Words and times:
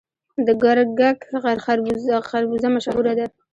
د 0.45 0.47
ګرګک 0.61 1.17
خربوزه 2.29 2.67
مشهوره 2.75 3.13
ده. 3.19 3.25